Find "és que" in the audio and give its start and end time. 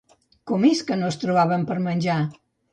0.69-0.97